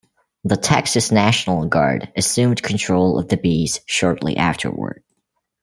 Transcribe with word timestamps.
The 0.43 0.57
Texas 0.57 1.11
National 1.11 1.67
Guard 1.67 2.11
assumed 2.17 2.63
control 2.63 3.19
of 3.19 3.27
the 3.27 3.37
base 3.37 3.81
shortly 3.85 4.35
afterward. 4.35 5.03